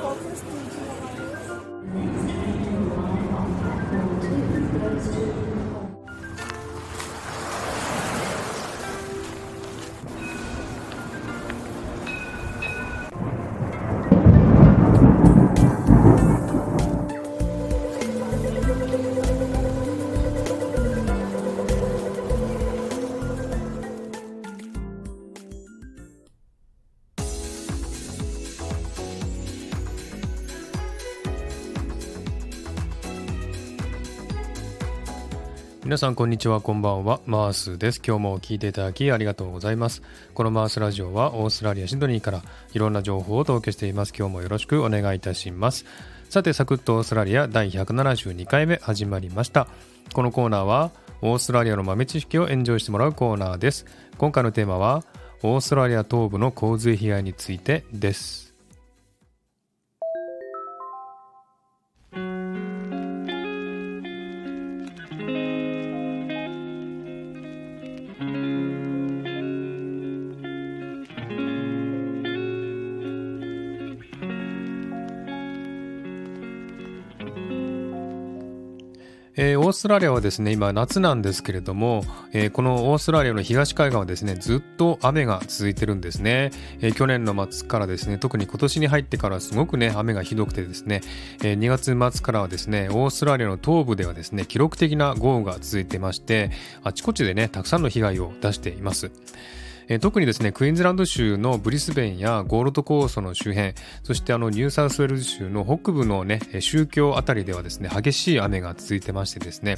[0.00, 0.40] конкурс
[35.88, 37.22] 皆さんこんにちはこんばんは。
[37.24, 38.02] マースです。
[38.06, 40.02] 今日も聞いていただきありがとうございます。
[40.34, 42.42] このマースラジオはオーストラリアシドニーから
[42.74, 44.12] いろんな情報をお届けしています。
[44.14, 45.86] 今日もよろしくお願いいたします。
[46.28, 49.66] さてサクッとオーストラリア第172回目始まりました。
[50.12, 50.90] このコーナーは
[51.22, 53.86] オーストラリアの豆知識をエンジョイしてもらうコーナーです。
[54.18, 55.04] 今回のテーマは
[55.42, 58.47] オーストラリア東部の洪水被害についてです。
[79.40, 86.50] えー、オーストラリアはですね、今夏なんですけれども、えー、このオーストラリアの東海岸はですね、ずっと雨が続いてるんですね。
[86.80, 91.02] えー、去年の末からですね、特に今年に入ってからすごくね、雨がひどくてですね、
[91.44, 96.50] え2月末からはですね、オーストラリアの東部ではですね、記録的な豪雨が続いてまして、
[96.82, 99.12] あちこちでね、たくさんの被害を出しています。
[99.88, 103.72] え特にですね、クイーンズランド州のブリスベンやゴールドコーストの周辺、
[104.02, 109.76] そしてあのニューサウスウェルズ州の北部のね、州境あたりではですね、激しい雨が続いてましてですね、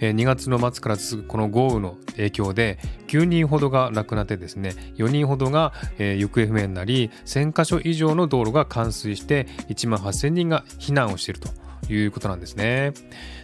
[0.00, 11.65] え2月の末から続くこの豪雨の影響で、9人ほどが亡くなってですね、4人ほどが、え行方不明になり、1000カ所以上の道路が冠水して、1万8000人が避難をしていると。
[11.88, 12.92] いうことなんですね。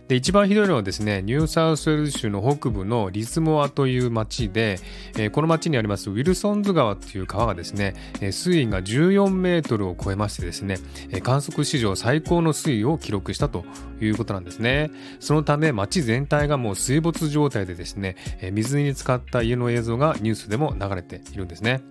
[0.09, 4.79] で、一番ひどいのはですね、ニューサウスウェルズ州の北部のリスモアという町で、
[5.17, 10.79] えー、この町にありますウィルソンズ川という川がですね、え、水位が14メートルを超えましてですね、
[11.11, 13.65] え、観測史上最高の水位を記録したと
[14.01, 14.91] いうことなんですね。
[15.21, 21.83] そのため町全体がもう水没状態でですね、え水に浸かった家の映像がニュースでも流れているんですね。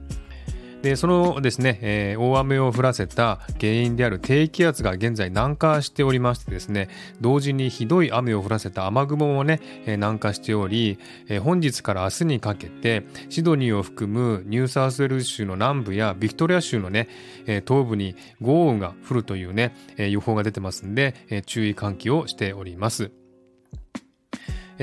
[0.82, 6.90] でそのですね、えー、大雨を降らせた原因である低気圧が現在南下しておりましてですね
[7.22, 10.98] 同時にひどい雨を降らせた雨雲もね、えー、南下しており、
[11.28, 17.08] えー、本日から明日にかけてシドニーを含むニューサウスウェル州の南部やビクトリア州のね、
[17.46, 23.12] えー、東部に豪雨が降るというね、えー、予報が出てますんで、えー、注意喚起をしております。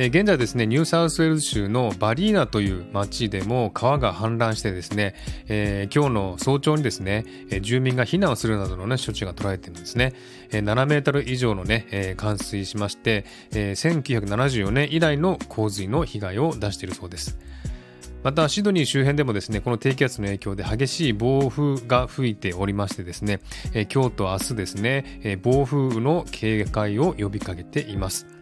[0.00, 5.16] え、現在ですね、ニューサウスウェールズ州のバリーナという町でも川が氾濫してですね、
[5.48, 10.12] えー、今日の早朝にですね、え住民が避難をするなどの、ね、処置が取られているんですね。
[10.52, 17.36] え、7メートル以上のね、え冠水しまして、え1974年以来の洪水の被害を出しているそうです。
[18.22, 23.40] またシドニー周辺でもですねこの低気圧の影響で激しい暴風が吹いておりましてですね、
[23.74, 28.37] え、今日と明日ですね、え、暴風の警戒を呼びかけています。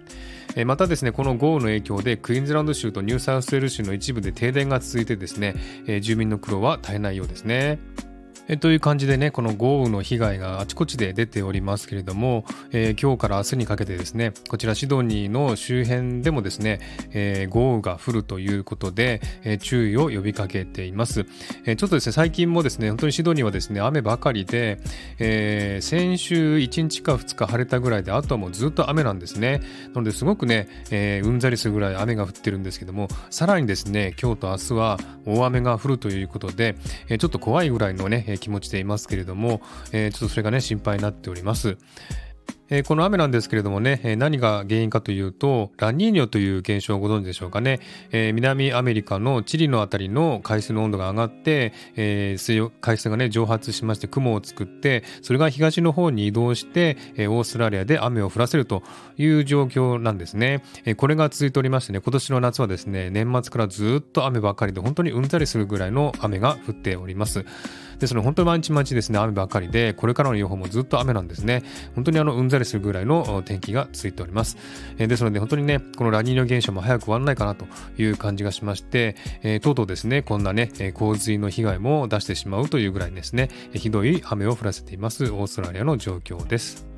[0.64, 5.54] またですね、この豪雨の影響でクイーンズランド州とニューサウスウェール州の一部で停電が続いてですね、
[6.00, 7.78] 住民の苦労は絶えないようですね。
[8.48, 16.80] えという感じでね、この豪雨の被害があちこちで出ておりますけれども、えー、今日から明日にかけてですね、こちらシドニーの周辺でもですね、
[17.10, 21.26] えー、豪雨が降るということで、えー、注意を呼びかけています、
[21.64, 24.78] えちょっとですね、最近もですね、本当にシドニーはですね、雨ばかりで、
[25.18, 29.60] え先週1日か2日晴れたぐらいで、あとはもうずっと雨なんですね。
[29.92, 36.76] なので、すごくね、えうんざりするぐらい雨が降ってるんですけども、さらにですね、今日と明日は大雨が降るということで、
[37.08, 39.60] えちょっと怖いぐらいのね、気持ちでいますけれども、
[39.92, 41.76] えー、ちょっとそれがね、心配になっております。
[42.68, 47.78] えー、この雨なんですけれどもね、えー、何が原因かというと、ラニーニョという現象をご存知でしょうかね。
[48.10, 58.82] えー、南アメリカのチリのあたりの海水の温度が上がって、え水海水がね、蒸発しまして雲を作って、それが東の方に移動して、えオーストラリアで雨を降らせると
[59.16, 60.64] いう状況なんですね。
[60.84, 67.44] えこれが続いておりましてね、今年の夏はですね、年末からずっと雨ばかりで、本当にうんざりするぐらいの雨が降っております。
[67.98, 71.62] ですので、本当に毎日毎日ですね、雨ばかりで、これからの予報もずっと雨なんですね。
[71.94, 74.56] 本当にあの、うんざりするぐらいの天気が続いております。
[74.98, 77.66] え、ですので、本当にね、このラニーニョ現象も早く終わらないかなと
[77.98, 86.95] いう感じがしまして、え、とうとうですね、こんなね、洪水の被害も出してしまうというぐらいですね、ひどい雨を降らせていますオーストラリアの状況です。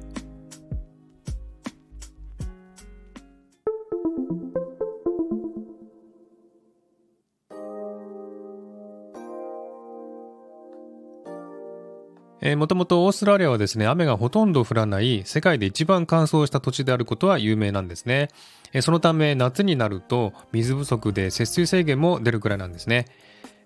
[12.56, 18.29] もともとオーストラリアはですね、雨がほとんど降らない世界で一番乾燥した土地であることは有名なんですね
[18.73, 18.81] え。
[18.81, 23.06] そのため夏になると水不足で節水制限も出るくらいなんですね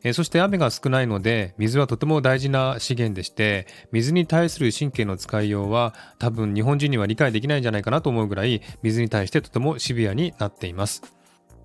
[0.05, 0.13] え。
[0.13, 11.22] そして雨が少ないので水はとても大事な資源でして水に対する神経の使いようは多分日本人には理解できないんじゃないかなと思うぐらい水に対してとてもシビアになっています。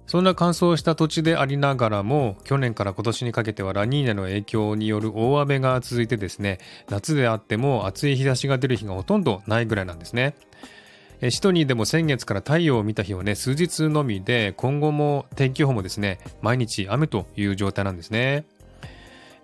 [0.07, 6.59] そんな乾燥した土地でありながらも、去年から今年にかけてはラニーニャの影響による大雨が続いてですね、
[6.89, 10.35] 夏であっても暑い日差しが出る日がほとんどないぐらいなんですね。
[11.29, 18.45] シトニーでも先月から太陽を見た日はね、数日のみで、今後も天気予報もですね、毎日雨という状態なんですね。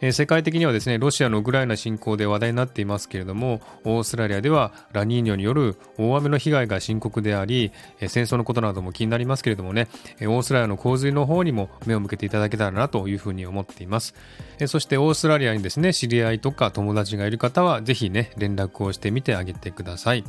[0.05, 7.71] え世界的にはですね、ロシアのウクライナ侵攻で話題になっていますけれども、オーストラリアではラニーニョによる大雨の被害が深刻であり、
[8.01, 9.87] え戦争のことなども気になりますけれどもね、
[10.19, 14.13] えオーストラリアの洪水の方にも目を向けていただけたらなというふうに思っています。
[14.59, 20.25] えそしてオーストラリアにですね、知り合いとか友達がいる方は、ぜひね、連絡をしてみてあげてください。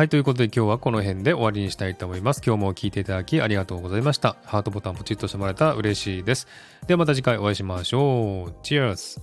[0.00, 2.40] はい、ということで今日はこの辺で終わりにしたいと思います。
[2.42, 4.36] 今日も聴いていただきありがとうございました。
[4.46, 6.48] ハートボタンポチッとしてもらえたら嬉しいです。
[6.86, 8.54] ではまた次回お会いしましょう。
[8.62, 9.20] Teers!